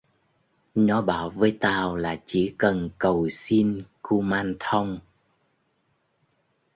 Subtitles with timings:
[0.75, 4.99] Nó bảo với tao là chỉ cần câù xin Kumanthong